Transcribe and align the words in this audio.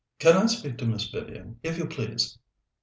"Can 0.17 0.35
I 0.35 0.47
speak 0.47 0.79
to 0.79 0.87
Miss 0.87 1.07
Vivian, 1.09 1.59
if 1.61 1.77
you 1.77 1.85
please?" 1.85 2.39